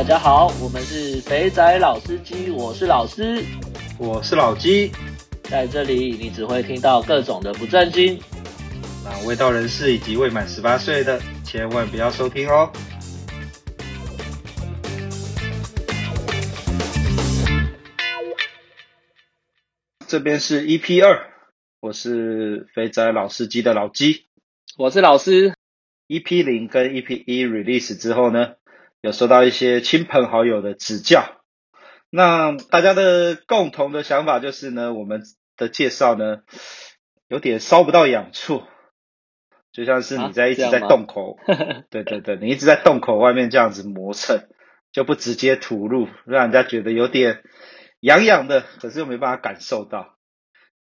[0.00, 3.44] 大家好，我们是肥仔老司机，我是老师，
[3.98, 4.90] 我是老鸡，
[5.42, 8.18] 在这里你只会听到各种的不正经，
[9.04, 12.72] 那未到人士以及未满十八岁的千万不要收听哦。
[20.08, 21.26] 这边是 EP 二，
[21.80, 24.24] 我是肥仔老司机的老鸡，
[24.78, 25.52] 我是老师。
[26.08, 28.54] EP 零跟 EP 一 release 之后呢，
[29.02, 31.40] 有收到一些亲朋好友的指教，
[32.10, 35.22] 那大家的共同的想法就是呢，我们
[35.56, 36.42] 的介绍呢
[37.28, 38.62] 有点烧不到痒处，
[39.72, 44.48] 就像是你在一直在洞口， 啊、对对对，你一直在洞口外面这样子磨蹭，
[44.92, 47.42] 就不直接吐露，让人家觉得有点
[48.00, 50.18] 痒痒的，可是又没办法感受到，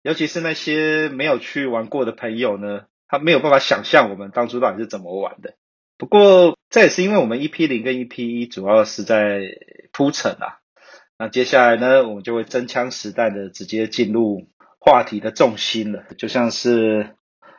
[0.03, 5.55] 尤其是那些没有去玩过的朋友呢，他没有办法想象我们当初到底是怎么玩的。
[5.99, 9.41] 不过，这也是因为我们 EP 零跟 EP 一主要是在
[9.93, 10.59] 铺陈啊。
[11.19, 14.47] 那接下来呢，我们就会真枪实弹的直接进入
[14.79, 16.05] 话题的重心了。
[16.19, 17.17] 就像是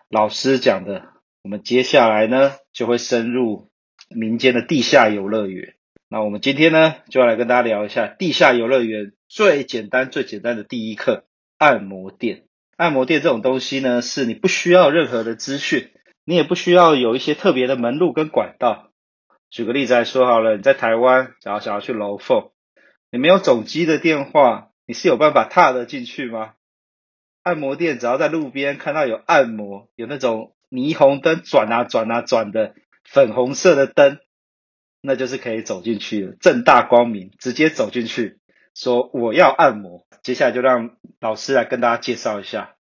[0.10, 1.04] 老师讲的，
[1.42, 3.72] 我们接下来呢就会深入
[4.10, 5.74] 民间的地下游乐园。
[6.08, 11.26] 那我们今天呢就要来跟大家聊一下地下游乐园最简单、最简单的第一课——
[11.58, 12.44] 按摩店。
[12.76, 15.90] 按摩店这种东西呢，是你不需要任何的资讯。
[16.30, 18.92] 你也不需要有一些特别的门路跟管道。
[19.50, 22.52] 举个例子来说好了，你在台湾，假如想要去楼凤，
[23.10, 26.56] 你没有总机的电话，你是有办法踏得进去吗？
[27.44, 32.76] 按摩店只要在路边看到有按摩，有那种霓虹灯转啊转啊转的
[33.06, 34.20] 粉红色的灯，
[35.00, 38.38] 那就是可以走进去了，正大光明，直接走进去，
[38.76, 40.06] 说我要按摩。
[40.24, 42.76] 接下来就让老师来跟大家介绍一下，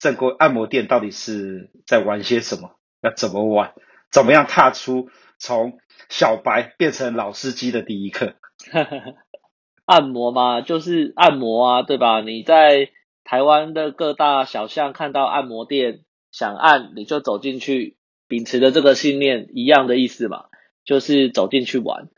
[0.00, 2.79] 正规按摩店到底是在玩些什么。
[3.02, 3.72] 要怎么玩？
[4.10, 8.34] 怎么样踏出从小白变成老司机的第一课？
[9.86, 12.20] 按摩嘛，就是按摩啊，对吧？
[12.20, 12.90] 你在
[13.24, 16.00] 台湾的各大小巷看到按摩店，
[16.30, 17.96] 想按你就走进去，
[18.28, 20.44] 秉持的这个信念一样的意思嘛，
[20.84, 22.08] 就是走进去玩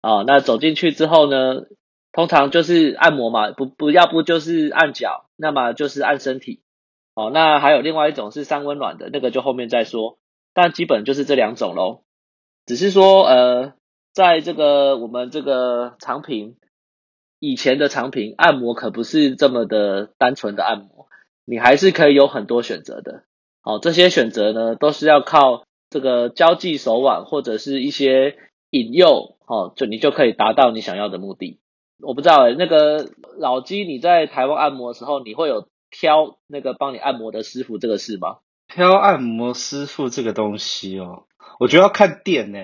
[0.00, 0.24] 啊。
[0.26, 1.62] 那走进去之后呢，
[2.12, 6.62] 通常就是按摩嘛，不不要不就是按脚，那么就是按身体。
[7.14, 10.18] 哦，那还有另外一种是三温暖的，那个就后面再说。
[10.54, 12.02] 但基本就是这两种喽，
[12.66, 13.74] 只是说，呃，
[14.12, 16.56] 在这个我们这个长平
[17.38, 21.08] 以前的长平按摩可不是这么的单纯的按摩，
[21.44, 23.24] 你还是可以有很多选择的。
[23.62, 28.36] 好，这些选择呢，都是要靠这个交际手腕或者是一些
[28.70, 31.60] 引诱，哦，就你就可以达到你想要的目的。
[32.00, 38.38] 我不知道诶，那个老鸡，你在台湾按摩的时候，你会有挑那个帮你按摩的师傅这个事吗？
[38.74, 41.24] 挑按摩师傅这个东西哦，
[41.60, 42.58] 我觉得要看店呢，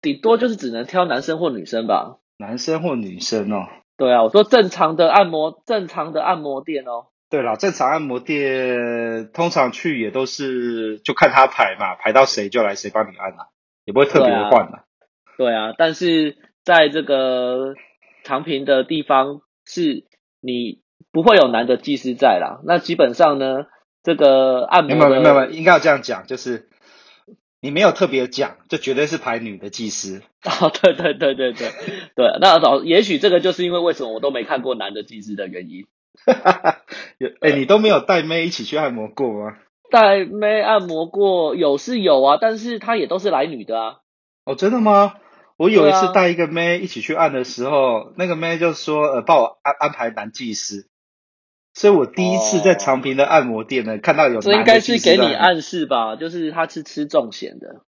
[0.00, 2.20] 顶多就是只能挑男生或女生吧。
[2.38, 3.66] 男生或女生哦。
[3.98, 7.08] 对啊，我说正常的按摩，正常的按摩店哦。
[7.28, 13.48] 对啦，正常按摩店通常去也都是就看他排嘛，排到谁就来谁帮你按啊，
[13.84, 14.80] 也不会特别换嘛。
[15.36, 17.74] 对啊，但是在这个
[18.24, 20.06] 长平的地方，是
[20.40, 20.80] 你
[21.12, 22.62] 不会有男的技师在啦。
[22.64, 23.66] 那基本上呢。
[24.02, 26.68] 这个按摩，没有没有没有，应该要这样讲，就是
[27.60, 30.22] 你没有特别讲，就绝对是排女的技师。
[30.60, 31.70] 哦，对对对对对
[32.16, 35.86] 对，那早也许这个就是因为为什么我都没看过男的技师的原因。
[36.26, 36.78] 哈哈哈，
[37.18, 39.56] 有哎，你都没有带妹一起去按摩过吗？
[39.90, 43.96] 带妹按摩过有是有啊，但是她也都是来女的啊。
[44.44, 45.14] 哦，真的吗？
[45.56, 50.88] 我有一次带一个妹一起去按的时候，啊、那个妹就说呃，帮我安安排男技师。
[51.74, 57.82] 所以我第一次在长平的按摩店呢，哦、看到有这应该是给你暗示吧，就是他是吃重咸的。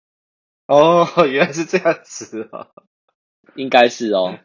[0.66, 2.68] 哦，原来是这样子哦，
[3.54, 4.38] 应该是哦。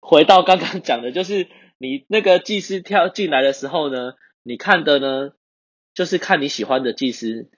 [0.00, 1.48] 回到刚刚讲的，就是
[1.78, 5.32] 你那个技师跳进来的时候呢，你看的呢，
[5.94, 7.50] 就是看你喜欢的技师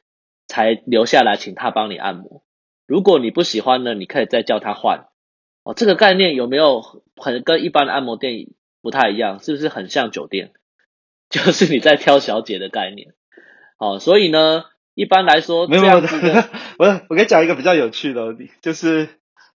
[0.48, 2.42] 才留下来请他帮你按摩。
[2.86, 5.06] 如果你不喜欢呢，你可以再叫他换。
[5.62, 6.82] 哦，这个概念有没有
[7.14, 8.48] 很跟一般的按摩店
[8.82, 9.38] 不太一样？
[9.40, 10.52] 是不是很像酒店？
[11.30, 13.12] 就是你在挑小姐的概念，
[13.78, 14.64] 哦，所以呢，
[14.94, 15.96] 一般来说，没有没有，
[16.78, 19.08] 我 我跟你讲一个比较有趣的，就是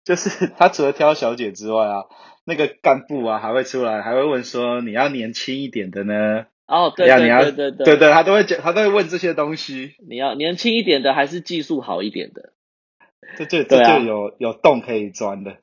[0.04, 2.04] 就是 他除了挑小姐之外啊，
[2.44, 6.46] 那个干部啊还会出来，还会问说你要年轻一点的呢？
[6.66, 9.94] 哦，对对对对对对对，他都会讲，他都会问这些东西。
[10.08, 12.52] 你要年轻一点的还是技术好一点的？
[13.38, 15.56] 这就这就有有洞可以钻的。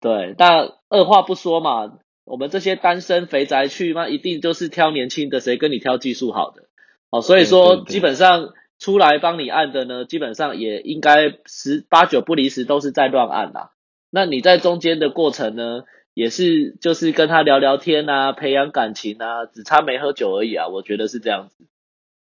[0.00, 1.92] 对，但二话不说嘛。
[2.24, 6.64] 我们这些单身肥宅去那一定就是挑年轻的，谁跟你挑技术好的？
[7.10, 13.70] 哦，所以说基本上出来帮你按的呢，基本上也应该十八九不离十都是在乱按啦。
[14.10, 15.84] 那你在中间的过程呢，
[16.14, 21.66] 也是就是跟他聊聊天啊，培养感情啊，只差没喝酒而已啊，我觉得是这样子。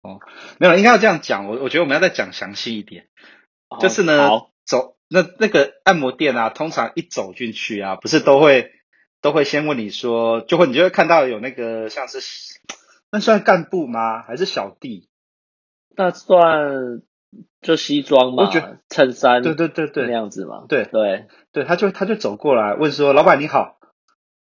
[0.04, 0.20] 哦，
[0.60, 1.48] 没有，应该要这样讲。
[1.48, 3.08] 我我觉得我们要再讲详细一点，
[3.70, 4.30] 哦、就是呢，
[4.66, 8.72] 走那那个按摩店啊，通常一走进去啊，不是都会
[9.22, 12.20] 都会先问你说，就会你就会看到有那个像是
[13.12, 14.22] 那算干部吗？
[14.22, 15.10] 还是小弟？
[15.96, 17.02] 那算
[17.62, 18.46] 就西装嘛，
[18.90, 20.66] 衬衫，对对对对，那样子嘛。
[20.68, 23.80] 对对对，他就他就走过来问说：“老板你好，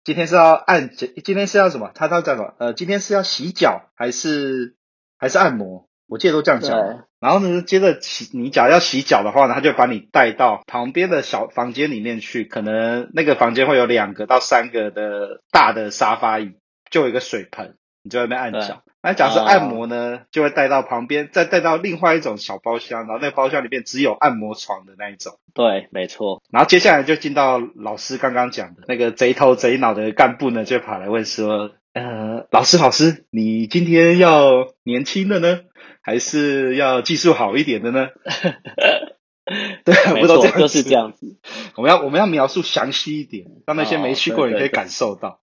[0.04, 1.90] 今天是要按今天是要什么？
[1.94, 2.54] 他他讲什么？
[2.58, 4.76] 呃，今天是要洗脚还是？”
[5.16, 7.06] 还是按摩，我记得都这样讲。
[7.24, 12.44] 然后呢，接着洗你假如要洗脚的话呢，他就把你带到旁边的小房间里面去。
[12.44, 16.52] 可能那个房间会有两个到三个的大的沙发椅，
[16.90, 18.82] 就有一个水盆，你就在那边按脚。
[19.02, 25.38] 那假如是按摩呢，就会带到旁边，再带到另外一种小包厢，然后那个包厢里面只有按摩床的那一种。
[25.54, 26.42] 对，没错。
[26.50, 31.70] 然后接下来就进到老师刚刚讲的那个贼头贼脑的干部呢，就跑来问说。
[31.94, 35.60] 呃，老师，老师，你今天要年轻的呢，
[36.02, 38.08] 还是要技术好一点的呢？
[39.84, 41.36] 对，不都这样就是这样子。
[41.76, 45.28] 我们要我们要描述详细一点，让那些没去过的人可以感受到。
[45.28, 45.38] 哦、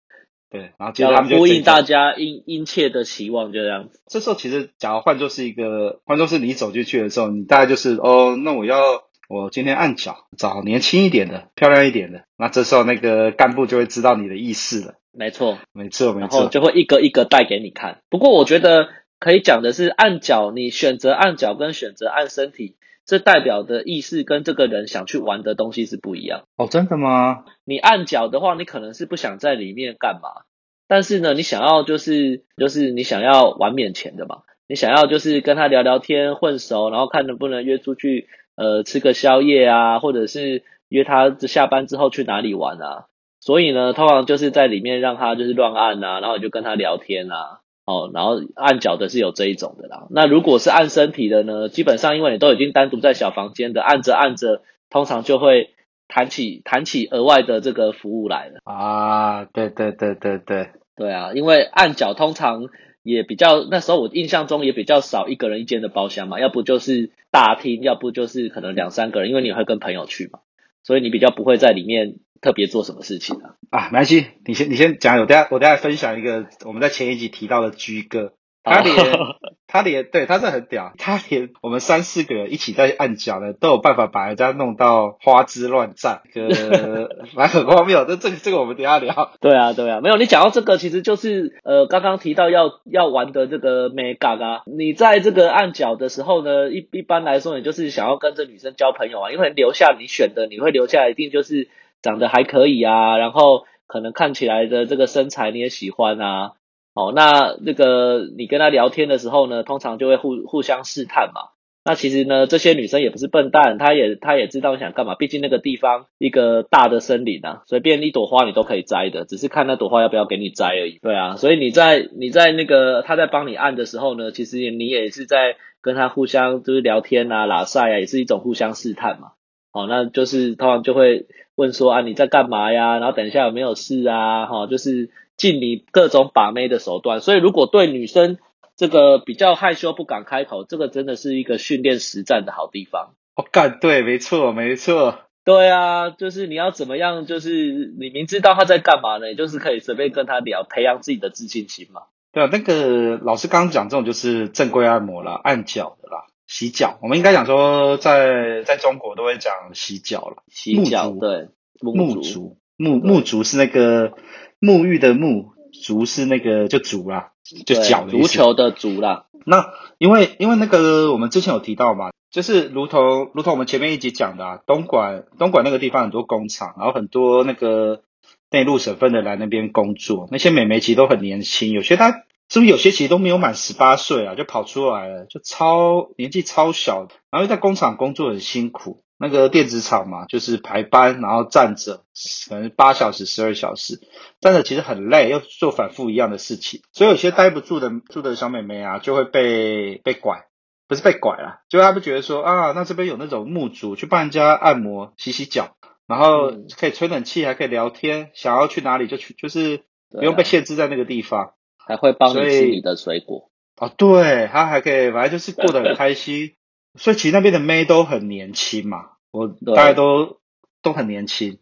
[0.50, 4.00] 对，对，对，对，然后接着他们就呼应大家殷殷切的期望，就这样子。
[4.08, 12.24] 这时候其实，假如换作是一个，换作是你走进去的时候，你大概就是哦，那我要我今天按脚找年轻一点的、漂亮一点的。
[12.36, 14.94] 那这时候那个干部就会知道你的意思了。
[15.12, 18.00] 没错，没错，没错，然后就会一个一个带给你看。
[18.10, 18.88] 不过我觉得
[19.20, 22.74] 可以讲的是，按脚，你选择按脚跟选择按身体，
[23.06, 26.42] 这代表的意思跟这个人想去玩的东西是不一样。
[26.56, 27.44] 哦，真的吗？
[27.64, 30.42] 你按脚的话，你可能是不想在里面干嘛，
[30.88, 38.28] 但是呢，你想要就是就是你想要玩免钱的嘛，你想要就是跟他聊聊天混熟，然后看能不能约出去
[38.60, 43.06] 呃吃个宵夜啊，或者是约他下班之后去哪里玩啊。
[43.40, 50.08] 所以呢，通常就是在里面让他就是乱按啊，然后就跟他聊天啊，哦，然后按脚的是有这一种的啦。
[50.10, 54.60] 那如果是按身体的呢，基本上因为你都已经单独在小房间的，按着按着，
[54.90, 55.70] 通常就会
[56.06, 59.46] 弹起弹起额外的这个服务来了啊。
[59.46, 62.66] 对对对对对，对啊，因为按脚通常
[63.02, 70.40] 也比较那时候我印象中也比较少一个人一间的包厢嘛，要不就是大厅，要不就是可能两三个人，因为你会跟朋友去嘛，
[70.82, 72.16] 所以你比较不会在里面。
[72.42, 73.56] 特别做什么事情啊？
[73.68, 78.32] 啊，没关系，你先你先讲，我等下我等下分享一个我们在前一集提到的居哥，
[78.62, 78.96] 他连
[79.66, 88.04] 他连对他是很屌，他连我们三四个人一起在按脚呢，都有办法把人家弄到花枝乱颤，这个 蛮很荒谬。
[88.04, 89.32] 这这个这个我们等下聊。
[89.40, 101.68] 对啊对啊，没有你讲到这个，其实就是呃刚刚提到要要玩的这个美嘎啊，你在这个按脚的时候呢，一一般来说你就是想要跟这女生交朋友啊，因为留下你选的，你会留下来一定就是。
[102.02, 106.52] 长得还可以啊，然后可能看起来的这个身材你也喜欢啊，
[107.00, 111.40] 哦，那那个你跟他聊天的时候呢，通常就会互互相试探嘛。
[111.82, 115.14] 那其实呢，这些女生也不是笨蛋，她也她也知道你想干嘛。
[115.14, 120.98] 毕竟那个地方一个大的森林啊，随便一朵花你都可以摘的，只是看那朵花要不要给你摘而已。
[121.00, 129.28] 对啊，所以你在你在那个他在帮你按的时候呢，其实你也是在跟他互相就是聊天啊、拉赛啊，也是一种互相试探嘛。
[129.72, 132.98] 哦，那就是通常就会问说啊，你在干嘛呀？
[132.98, 134.44] 然后等一下有没有事啊？
[134.44, 135.08] 哈，就是
[135.40, 137.22] 尽你各种把妹的手段。
[137.22, 138.36] 所以如果对女生
[138.76, 143.14] 这个比较害羞不敢开口，这个真的是一个训练实战的好地方。
[143.36, 145.18] 哦，干，对，没错，没错。
[145.42, 147.24] 对啊，就是你要怎么样？
[147.24, 149.28] 就是你明知道他在干嘛呢？
[149.28, 152.02] 你就是可以随便跟他聊，培养自己的自信心嘛。
[152.32, 156.26] 对啊，那个老师刚刚讲这种就是正规按摩啦，按脚的啦。
[156.46, 160.42] 洗脚，我们应该讲说在，在在中国都会讲洗脚了。
[160.48, 161.48] 洗脚，对，
[161.80, 164.14] 木足，沐沐足是那个
[164.60, 167.32] 沐浴的沐，足是那个就足啦，
[167.66, 168.10] 就脚的。
[168.10, 169.26] 足球的足啦。
[169.46, 178.02] 那因为因为那个我们之前有提到嘛，就是如同如同我们前面一集讲的，啊，东莞东莞那个地方很多工厂，然后很多那个
[178.50, 182.22] 内陆省份的来那边工作，那些美眉其实都很年轻，有些她。
[182.52, 192.04] 是不是有些其实都没有满十八岁啊，就跑出来了，就超年纪超小，然后在工厂工作很辛苦，那个电子厂嘛，就是排班，然后站着，
[192.48, 194.00] 可能八小时、十二小时，
[194.40, 200.46] 站着其实很累，又做反复一样的事情，所以有些待不住的住的小妹妹啊，就会被被拐，
[200.88, 205.76] 不是被拐啦，就他们觉得说啊，那这边有那种沐足，去帮人家按摩、洗洗脚，
[206.08, 211.52] 然后可以吹冷气，还可以聊天，想要去哪里就去，就是不用被限制在那个地方。
[211.76, 216.52] 还会帮你吃你的水果哦，对，他还可以，反正就是过得很 开心。
[216.98, 220.38] 所以其实那边的妹都很年轻嘛，我大概都
[220.82, 221.58] 都很年轻，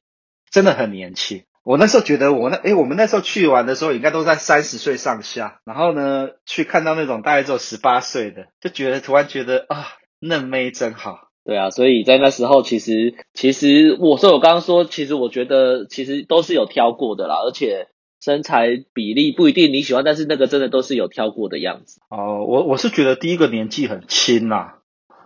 [0.50, 1.44] 真的很年轻。
[1.64, 9.87] 我那时候觉得我那诶我们那时候去玩的时候应该都在三十岁上下，然后呢去看到那种大概只有十八岁的，就觉得突然觉得啊
[10.18, 11.28] 嫩妹真好。
[11.44, 17.88] 对啊，所以在那时候其实其实我说我刚刚说，其实我觉得其实都是有挑过的啦，而且
[18.23, 22.00] 身材比例不一定你喜欢，但是那个真的都是有挑过的样子。
[22.08, 24.77] 哦，我我是觉得第一个年纪很轻啦。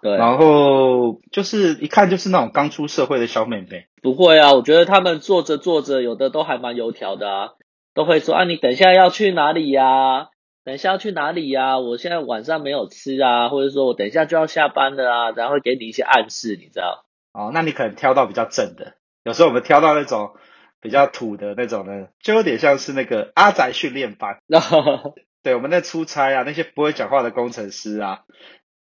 [0.02, 3.86] 对，然后就是一看就是那种刚出社会的小妹妹。
[4.02, 7.50] 不会啊，我觉得他们做着做着，有的都还蛮油条的啊，
[7.94, 10.30] 都会说啊，你等一下要去哪里呀？
[10.64, 11.78] 等一下要去哪里呀？
[11.78, 17.04] 我现在晚上没有吃啊，或者说我等一下就要下班了啊，然后会给你一些暗示，你知道？
[17.32, 20.32] 哦，那你可能挑到比较正的，有时候我们挑到那种
[20.80, 24.38] 比较土的那种呢，就有点像是那个阿宅训练班。
[25.44, 28.20] 对，我们在出差啊，那些不会讲话的工程师啊。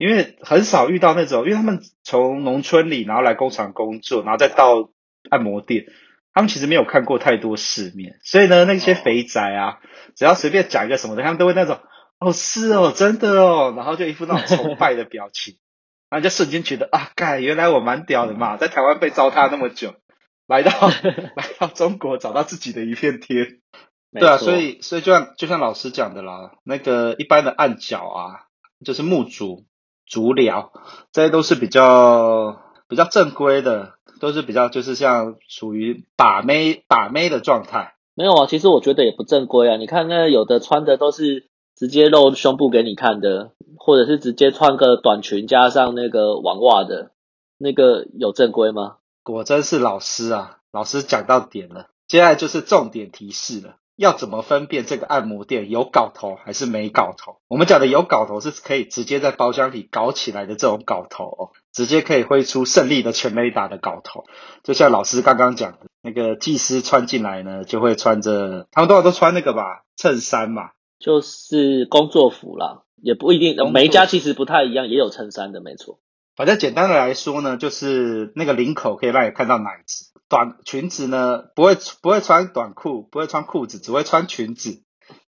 [0.00, 4.88] 因为很少遇到那种，因为他们从农村里然后来工厂工作，然后再到
[5.28, 5.85] 按摩店，
[6.33, 9.78] 他们其实没有看过太多世面，所以呢，那些肥宅啊，
[10.16, 11.80] 只要随便讲一个什么的，他们都会那种
[12.19, 15.59] 哦是哦真的哦，然后就一副那种崇拜的表情，
[16.09, 19.97] 然后就瞬间觉得啊，盖原来我蛮屌的嘛，在台湾被糟蹋那么久，
[20.47, 20.73] 来到
[21.37, 23.59] 来到中国找到自己的一片天，
[24.19, 28.47] 对啊，所以所以就像就像老师讲的啦，那个一般的按脚啊，
[28.83, 29.66] 就是木足。
[30.11, 30.73] 足疗，
[31.12, 37.95] 这些都是比较比较正规的，都是比较就是像属于把妹把妹的状态。
[38.14, 39.76] 没有啊，其实我觉得也不正规啊。
[39.76, 47.12] 你看那有的穿的都是直接露胸部给你看的，或者是直接穿个短裙加上那个网袜的，
[47.57, 48.97] 那个有正规吗？
[49.23, 51.87] 果真是老师啊，老师讲到点了。
[52.09, 53.76] 接下来就是重点提示了。
[54.00, 57.37] 要怎么分辨这个按摩店有搞头还是没搞头？
[57.49, 64.25] 我们讲的有搞头是可以直接在包厢里搞起来的这种搞头哦，直接可以挥出胜利的全垒打的搞头。
[64.64, 75.99] 就像老师刚刚讲的，那个技师穿进来呢，就会穿着，他们多少都穿那个吧，衬衫嘛，就是工作服啦，也不一定，每一家其实不太一样，也有衬衫的，没错。
[76.37, 80.10] 反正简单的来说呢，就是那个领口可以让你看到奶子。
[80.30, 84.82] 短裙子呢，不会不会穿短裤，不会穿裤子，只会穿裙子，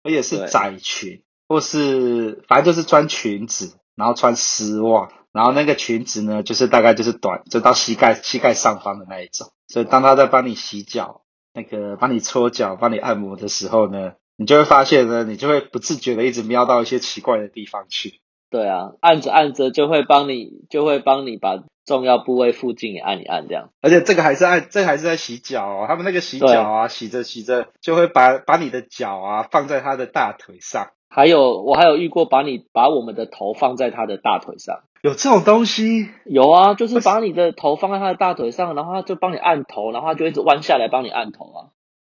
[0.04, 9.48] 而且是窄裙，或是反正就是穿裙子，然后穿丝袜，然后那个裙子呢，就是大概就是短，就到膝盖膝盖上方的那一种。
[9.68, 11.22] 所以当他在帮你洗脚，
[11.54, 18.20] 那个帮你搓脚、帮你按摩的时候呢，你就会发现呢，你就会不自觉的一直瞄到一些奇怪的地方去。
[18.50, 21.64] 对啊，按着按着就会帮你，就会帮你把。
[21.90, 23.70] 重要部位附近也按一按，这样。
[23.80, 25.86] 而且这个还是按，这个还是在洗脚哦。
[25.88, 30.92] 他们那个洗脚啊，洗着洗着就会把把你的脚啊放在他的大腿上。
[31.08, 34.84] 还有，我还有遇过把你把我们的头放在他的大腿上。
[35.02, 36.08] 有这种东西？
[36.24, 41.58] 有啊，就是把你的头放在他的大腿上，然后他就帮你按头，然后他就一直弯下来帮你按头啊。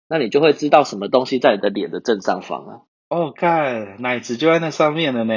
[0.07, 2.73] 那你就会知道什么东西在你的脸的正上方啊。
[3.09, 5.33] 哦，看，奶子就在那上面了呢。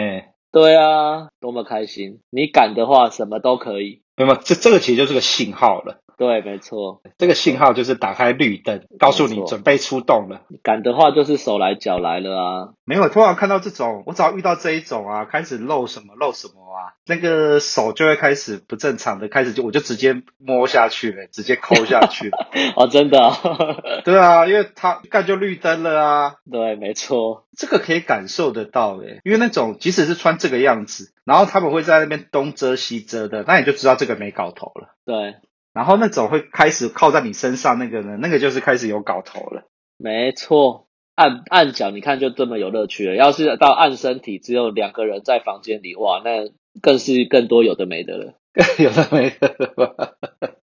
[0.52, 2.22] 对啊，多么开心！
[2.30, 4.04] 你敢的话，什么都可以。
[4.18, 6.02] 那么这这个其实就是个信号了。
[6.18, 10.42] 对，没错，这个信号就是打开绿灯，告诉你准备出动了。
[10.64, 12.70] 敢的话就是手来脚来了啊。
[12.86, 22.48] 没有，突然看到这种，我只要遇到这一种啊，开始露什么露什么啊，那个手就会开始不正常的，开始就我就直接摸下去了，直接抠下去了。
[22.78, 23.38] 哦，真的啊？
[24.06, 26.36] 对啊，因为他一看就绿灯了啊。
[26.50, 34.96] 对，没错，这个可以感受得到诶，因为那种即使是穿这个样子，然后他们会在那边东遮西遮的，那你就知道这个没搞头了。
[35.06, 35.36] 对。
[35.76, 39.68] 然后那种会开始靠在你身上那个呢，那个就是开始有搞头了。
[39.98, 43.16] 没错，按按脚，你看就这么有乐趣了。
[43.16, 46.50] 要是到按身体，只有两个人在房间里，哇，那
[46.82, 48.34] 更是更多有的没的了。
[48.80, 50.14] 有的没的吧？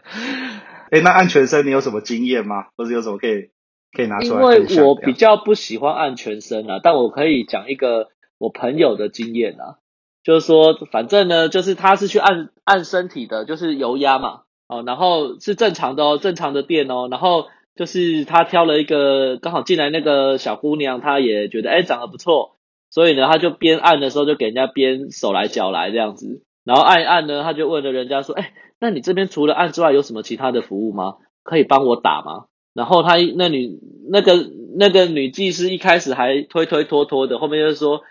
[0.93, 2.69] 哎，那按全身你有什么经验吗？
[2.77, 3.51] 或者有什么可以
[3.93, 4.57] 可以拿出来？
[4.59, 9.79] 因为我比较不喜欢按全身啊，但我可以讲一个我朋友的经验啊，
[10.23, 14.43] 就是说，反正呢，就是他是去按按身体的，就是油压嘛。
[14.71, 22.57] 哦，然后是正常的哦，正常的店哦，然后就是他挑了一个刚好进来那个小姑娘，她也觉得哎长得不错，
[22.89, 31.17] 所以呢，他就边按的时候就给人家边手来脚来这样子，然后按一按呢，他就问了人家说，哎，那你这边除了按之外有什么其他的服务吗？
[31.43, 32.45] 可以帮我打吗？
[32.73, 34.35] 然后他那女那个
[34.79, 38.03] 那个女技师一开始还推推拖拖的，后面就说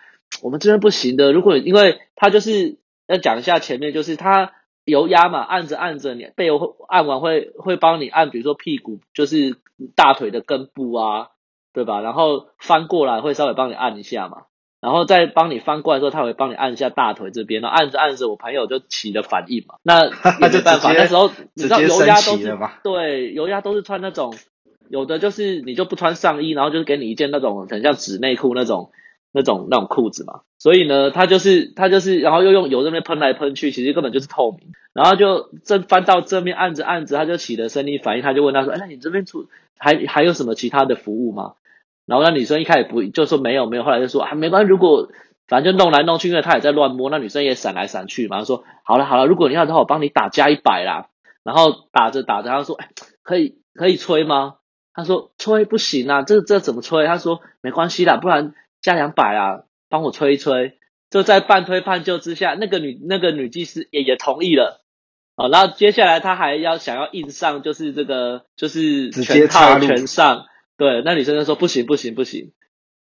[0.43, 4.51] 我们这边不行的，如果因为他就是要讲一下前面就是他。
[4.89, 9.55] 油压嘛，按着按着，你背后按完会会帮你按，比如说屁股，就是
[9.95, 11.29] 大腿的根部啊，
[11.73, 12.01] 对吧？
[12.01, 14.43] 然后翻过来会稍微帮你按一下嘛，
[14.81, 19.75] 然后再帮你翻过来时候，他会帮你按一下大腿这边，然后按着按着，我朋友就起了反应嘛。
[19.83, 24.33] 那 没办法，那时候你知道油压都是对油压都是穿那种
[24.89, 28.91] 有的就是你就不穿上衣，然后就是给你一件那种很像纸内裤那种
[29.31, 30.41] 那种那种裤子嘛。
[30.57, 34.71] 所以呢，他就是他就是，然后又用油这边喷来喷去，其实根本就是透明。
[34.93, 41.53] 然后就正翻到正面按着按着，他就起了生理反应，他就问他说：“哎，那你这边出还还有什么其他的服务吗？”
[42.05, 45.09] 然后那女生一开始不就说没有没有，后来就说啊没关系，如果
[45.47, 48.39] 反正就弄来弄去，因为他也在乱摸，那女生也闪来闪去嘛。
[48.39, 51.07] 他说：“好了好了，如果你要的话，我帮你打加一百啦。”
[51.43, 52.89] 然后打着打着，他说：“哎，
[53.23, 54.55] 可以可以吹吗？”
[54.93, 60.77] 他说：“吹不行啊，这这怎么吹？”他说：“没关系啦，不然加两百啊，帮我催一催。”
[61.09, 64.83] 就在半推半就之下，那个女那个女技师也也同意了。
[65.35, 70.45] 哦，然后接下来他还要想要硬上，就是这个就是全套全上。
[70.77, 72.53] 对，那女生就说：“不行不行不行，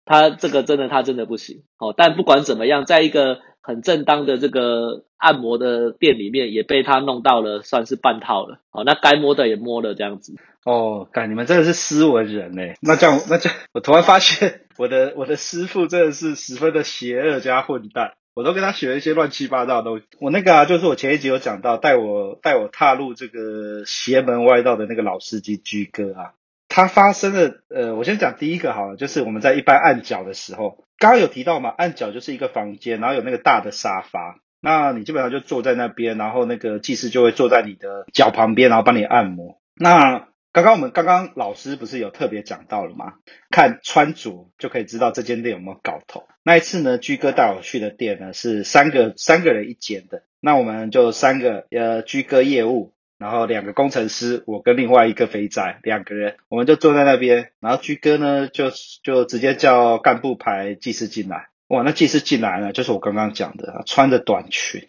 [0.04, 3.40] 她这个真的她真的不行。”哦，但不管怎么样，在一个。
[3.66, 8.60] 很正当的这个按摩的店里面，也被他弄到了，算是半套了。
[8.70, 10.36] 好，那该摸的也摸了，这样子。
[10.64, 12.62] 哦，干，你们真的是斯文人呢。
[12.80, 18.12] 那这样，那这样，我突然发现，我的我的师傅真的是十分的邪恶加混蛋。
[18.36, 20.04] 我都跟他学了一些乱七八糟的东西。
[20.20, 26.32] 我那个啊，就是我前一集有讲到，带我带我踏入这个邪门歪道的那个老司机居哥啊。
[26.68, 39.60] 他发生的，呃，我先讲第一个好了，就是我们在一般按脚的时候，刚刚有提到嘛，按脚就是一个房间，然后有那个大的沙发，那你基本上就坐在那边，然后那个技师就会坐在你的脚旁边，然后帮你按摩。
[39.74, 43.14] 那刚刚我们刚刚老师不是有特别讲到了吗？
[43.50, 46.26] 看穿着就可以知道这间店有没有搞头。
[46.42, 52.94] 那一次呢，居哥带我去的店呢是三个三个人一间的，那我们就三个呃居哥业务。
[53.18, 57.52] 然后两个工程师，我跟另外一个肥仔两个人，我们就坐在那边。
[57.60, 58.70] 然后居哥呢，就
[59.02, 61.48] 就直接叫干部排技师进来。
[61.68, 64.88] 哇，那技师进来呢，就是我刚刚讲的，穿着短裙，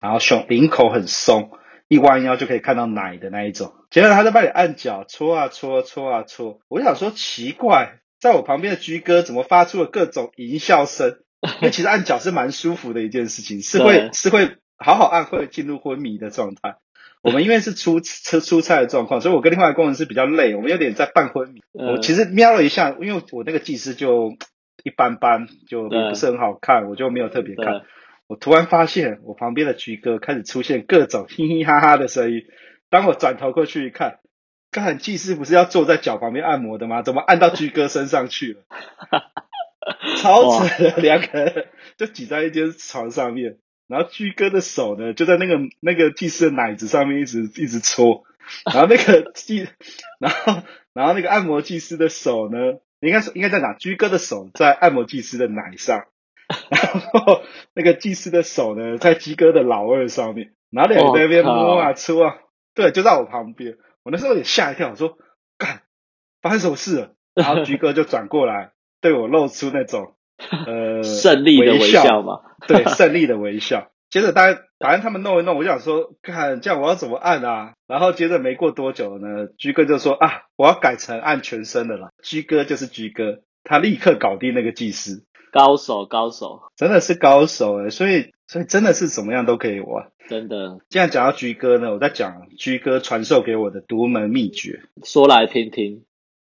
[0.00, 1.50] 然后胸领口很松，
[1.88, 3.74] 一弯腰就可以看到奶的那一种。
[3.90, 6.60] 接着他在帮你按脚，搓啊搓，搓啊搓。
[6.68, 11.18] 我想说奇怪，在我旁边的居哥怎么发出了各种淫笑声？
[11.60, 16.76] 因为其实按脚是蛮舒服的一件事情，是会是会好好按会进入昏迷的状态。
[17.26, 21.60] 我们因为是出出出差的状况，所以我跟另外一个工程师比较累，我们有点在半昏迷。
[21.78, 24.36] 嗯、我其实瞄了一下，因为我那个技师就
[24.84, 27.82] 一般般，就不是很好看，我就没有特别看。
[28.28, 32.42] 我突然发现我旁边的居哥开始出现各种嘻嘻哈哈的声音。
[32.90, 34.20] 当我转头过去一看，
[34.70, 37.02] 刚才技师不是要坐在脚旁边按摩的吗？
[37.02, 38.62] 怎么按到居哥身上去了？
[40.18, 43.58] 超扯的，两个人就挤在一间床上面。
[43.88, 48.24] 然后居哥的手呢，就在那个那个技师的奶子上面一直一直搓，
[48.64, 49.68] 然后那个技，
[50.18, 52.58] 然后然后那个按摩技师的手呢，
[53.00, 53.74] 应该是应该在哪？
[53.74, 56.06] 居哥的手在按摩技师的奶上，
[56.68, 57.42] 然后
[57.74, 62.38] 那个技师的手呢，在居哥的老二上面，然后两个在那边摸啊搓啊，
[62.74, 65.16] 对，就在我旁边，我那时候也吓一跳，我说
[65.58, 65.82] 干，
[66.42, 67.14] 发生什么事了？
[67.34, 70.15] 然后居哥就转过来对我露出那种。
[70.66, 73.90] 呃， 胜利的微笑嘛，对，胜利的微笑。
[74.08, 77.72] 接着，大家反正他们弄一弄，我想说，看这样我要怎么按啊？
[77.88, 82.10] 然后接着没过多久呢，居哥就说啊，我要改成按全身的了。
[82.22, 90.78] 居哥就是居哥，他立刻搞定那个技师，高手高手，真的是高手诶，所以所以真的是怎么样都可以玩，真的。
[90.88, 96.04] 既然讲到居哥呢，我在讲居哥传授给我的独门秘诀，说来听听。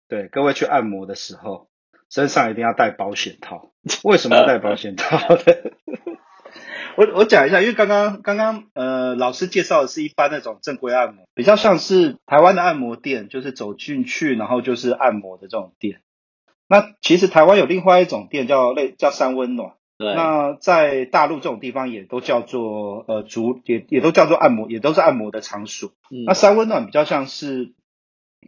[0.09, 1.68] 对，各位去按摩的时候。
[2.11, 3.71] 身上一定要带保险套，
[4.05, 5.38] 为什么要带保险套呢？
[6.97, 16.01] 我我讲一下，因为刚刚刚刚呃老师介绍的是一般那种正规按摩，比较像是台湾的按摩店，就是走进去然后就是按摩的这种店。
[16.69, 20.14] 那其实台湾有另外一种店叫类叫三温暖，对。
[20.14, 25.90] 那在大陆这种地方也都叫做呃足也也都叫做按摩，也都是按摩的场所。
[26.11, 26.25] 嗯。
[26.25, 27.75] 那三温暖比较像是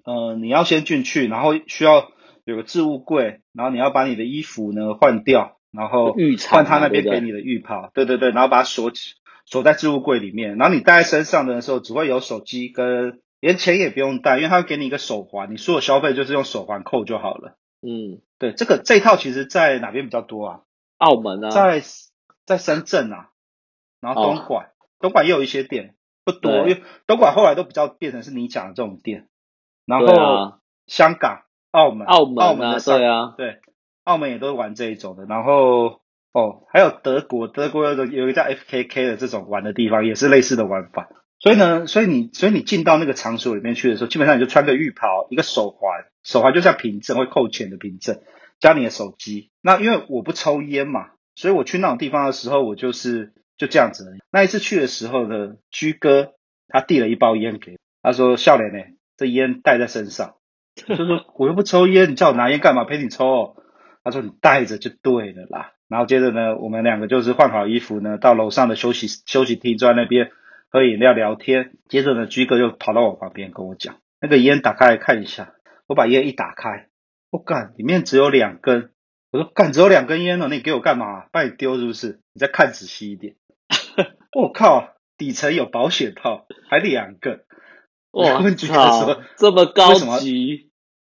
[0.04, 2.10] 呃你要先进去，然后需要。
[2.52, 6.14] 有个置物柜，然后你要把你的衣服呢换掉，然后
[6.48, 10.56] 换他那边给你的浴袍，对对对，然后把它锁起，锁在置物柜里面。
[10.56, 17.58] 然后你带在身上的时候，只会有手机跟连钱也不用带，因为他会给你一个手环，你所有消费就是用手环扣就好了。
[17.82, 20.60] 嗯，对，这个这一套其实在哪边比较多啊？
[20.96, 21.82] 澳门啊，在
[22.46, 23.28] 在深圳啊，
[24.00, 29.28] 然后东莞，哦、东莞也有一些店，不多，因为东莞后来都比较变成是你讲的这种店，
[29.84, 31.42] 然后香港。
[31.78, 33.58] 澳门，澳门、啊，澳门的对啊，对，
[34.04, 35.24] 澳门也都玩这一种的。
[35.26, 36.00] 然后
[36.32, 41.08] 哦，还有德国，德国有个有一个叫 FKK 的这种玩的地方，也是类似的玩法。
[41.38, 48.20] 所以呢，所以你所以你进到那个场所里面去的时候，基本上你就穿个浴袍，一个手环，手环就像凭证会扣钱的凭证，
[48.58, 49.50] 加你的手机。
[49.62, 54.04] 那因为我不抽烟嘛，所以我去那种地方的时候，我就是就这样子。
[54.32, 56.32] 那一次去的时候呢，居哥
[56.66, 58.78] 他递了一包烟给我，他说：“笑脸呢，
[59.16, 60.34] 这烟带在身上。”
[60.96, 62.84] 就说我又不抽烟，你叫我拿烟干嘛？
[62.84, 63.56] 陪你抽哦。
[64.02, 65.72] 他说你带着就对了啦。
[65.88, 70.30] 然后接着呢，我们两个就是换好衣服呢，到楼上的休息休息厅坐在那边
[70.70, 71.72] 喝饮料聊天。
[71.88, 75.52] 接着呢，居哥又跑到我旁边跟我讲，那个烟打开来看一下。
[75.86, 76.88] 我把烟一打开，
[77.30, 78.90] 我干，里面只有两根。
[79.30, 81.26] 我说干，只有两根烟了，你给我干嘛？
[81.32, 82.20] 把你丢是不是？
[82.34, 83.36] 你再看仔细一点。
[84.32, 87.40] 我靠，底层有保险套，还两个。
[88.10, 90.67] 我问居哥说，这么高级？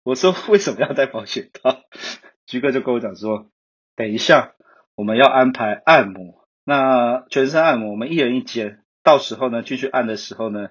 [0.07, 1.81] 我说为什么要戴保险套？
[2.47, 3.49] 居哥就跟我讲说，
[3.93, 4.53] 等一下
[4.95, 8.79] 我们要安排按摩，那全身按摩，我们一人一间。
[9.03, 10.69] 到时候呢，继续按的时候呢，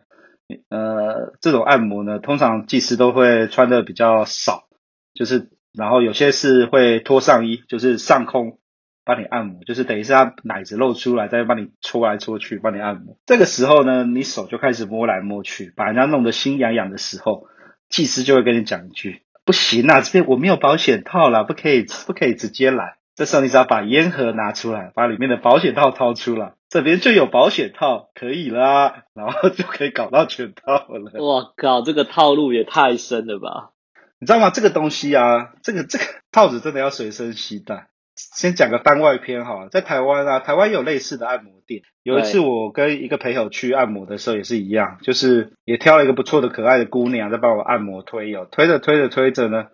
[0.71, 4.69] 呃，这种按摩呢，通常技师都会穿的比较少，
[5.13, 8.59] 就是然后有些是会脱上衣，就是上空。
[9.05, 13.19] 帮你按摩，就是等于是他奶子露出来，再帮你搓来搓去，帮你按摩。
[13.27, 17.47] 这个时候呢，你手就开始摸来摸去，把人家弄得心痒痒的时候，
[17.91, 31.13] 技师就会跟你讲一句：“不行啊，这边我没有保险套啦，不可以，不可以直接来。”这时候你只要把烟盒拿出来，把里面的保险套掏出来，这边就有保险套，可以啦，然后就可以搞到全套了。
[31.15, 33.71] 我靠，这个套路也太深了吧？
[34.19, 34.51] 你知道吗？
[34.51, 37.89] 这个东西啊，这个这个套子真的要随身携带。
[38.17, 41.83] 先讲个番外篇哈，在台湾啊，台湾有类似的按摩店。
[42.03, 49.67] 有一次我跟一个朋友去按摩的时候也是一样，就是也挑了一个不错的可爱的姑娘在帮我按摩推油，推着推着推着呢，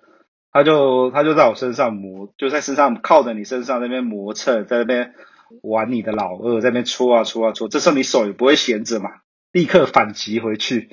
[0.50, 5.14] 她就她就在我身上磨，就在身上靠着你身上那边磨蹭，在那边
[5.62, 7.68] 玩你的老二，在那边搓啊搓啊搓。
[7.68, 9.10] 这时候你手也不会闲着嘛，
[9.52, 10.88] 立刻反击回去。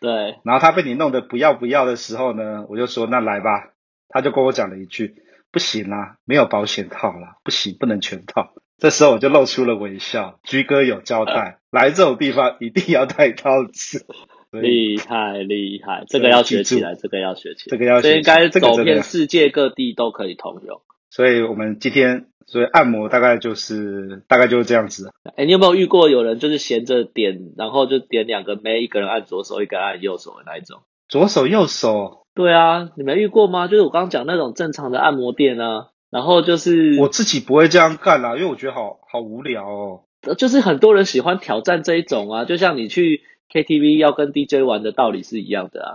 [0.00, 3.72] 对，然后她被你弄得不要不要的时候呢，我就说那来吧，
[4.08, 5.16] 她就跟我讲了一句。
[5.54, 8.52] 不行啦，没有保险套啦，不行，不能全套。
[8.76, 10.40] 这时候我就露出了微笑。
[10.42, 14.04] 居哥有交代， 来这种地方一定要带套子。
[14.50, 18.36] 厉害厉害，这个要学起来，这个要学起来，这个要学起来。
[18.40, 20.80] 这应该走遍世界各地都可以通用。
[21.08, 25.12] 所以我们今天所以按摩大概就是大概就是这样子。
[25.36, 30.82] 哎，你有没有遇过有人就是闲着点，然后就点两个妹，一个人按左手，一个人按右手的那一种？
[31.08, 32.23] 左手右手。
[32.34, 33.68] 对啊，你没遇过吗？
[33.68, 40.00] 就是我刚刚讲那种正常的按摩店啊，然后就是我自己不会这样干啦，因为我觉得好好无聊哦。
[40.38, 45.90] 就是很多人喜欢挑战这一种啊，就像你去 KTV 要跟 DJ 玩的道理是一样的啊。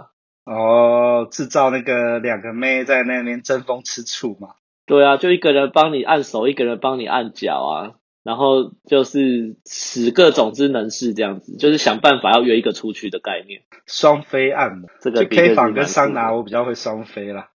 [0.46, 4.50] 哦，制造那个两个妹在那边争风吃醋嘛。
[4.86, 7.99] 对啊，就一个人帮你按手，一个人帮你按脚啊。
[8.30, 13.62] 然后就是使各种之能事这样子，就是想办法要约一个出去的概念。
[13.88, 17.50] 双飞按摩，这个 K 房跟桑拿我比较会双飞啦，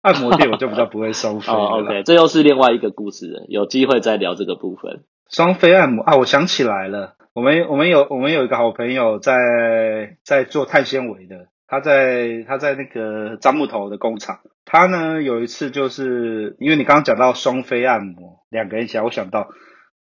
[0.00, 1.52] 按摩店我就比较不会双飞。
[1.52, 5.02] 哦，OK，这又是另外一个故事了，有机会再聊这个部分。
[5.28, 19.50] 双飞按摩啊，我想起来了，我们我们有我们有一个好朋友在在做碳纤维的，他在他在那个樟木头的工厂，他呢有一次就是因为你刚刚讲到双飞按摩，两个人一起来，我想到。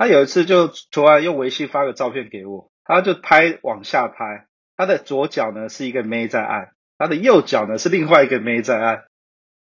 [0.03, 9.05] 他有一次就突然用微信发个照片给我，他就拍往下拍，他的左脚呢是一个妹在按，他的右脚呢是另外一个妹在按，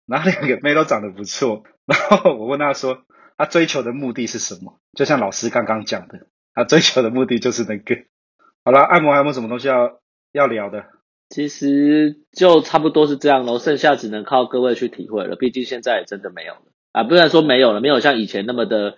[0.07, 1.65] 然后两个妹都长得不错。
[1.85, 3.03] 然后我问他说，
[3.37, 4.81] 他追求的目的是什么？
[4.97, 6.21] 就像老师刚刚讲的，
[6.55, 7.97] 他追求的目的就是那个。
[8.65, 10.01] 好了，按摩还有没有什么东西要
[10.33, 10.87] 要聊的？
[11.29, 15.37] 其实就差不多是这样喽，剩下只能靠各位去体会了。
[15.37, 18.97] 毕竟现在也真的没有了啊，不然说没有了，没有像以前那么的。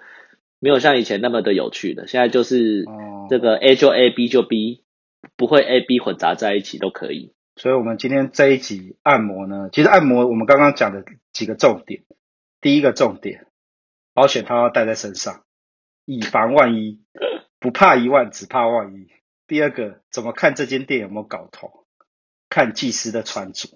[0.63, 2.85] 没有像以前那么的有趣的，现在就是
[3.29, 4.85] 这个 A 就 A，B 就 B，
[5.37, 7.35] 不会 A、B 混杂在一起都可以。
[7.57, 12.05] 所以，我们今天这一集按摩呢，其实按摩我们刚刚讲的几个重点，
[12.61, 13.49] 第一个重点，
[14.15, 15.43] 保险套要带在身上，
[16.05, 17.01] 以防万一，
[17.59, 19.09] 不怕一万，只怕万一。
[19.49, 21.87] 第二个，怎么看这间店有没有搞头？
[22.49, 23.69] 看技师的穿着，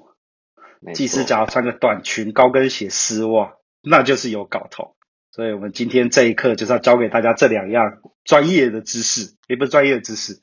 [0.94, 4.95] 技师只要穿个短裙、高跟鞋、丝袜，那就是有搞头。
[5.36, 10.40] 所以我们今天这一课就是要教给大家这两样专业的知识，也不是专业的知识，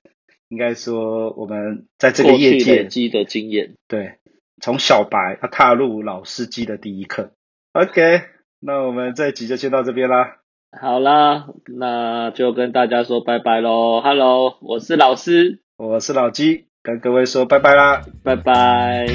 [0.50, 3.74] 应该说我们在这个业界累积的经验。
[3.88, 4.20] 对，
[4.62, 7.32] 从小白要踏入老司机的第一课。
[7.72, 8.22] OK，
[8.60, 10.38] 那我们这一集就先到这边啦。
[10.80, 14.00] 好啦，那就跟大家说拜拜喽。
[14.00, 19.08] Hello，我是老师，我是老鸡，跟各位说拜拜啦，拜拜。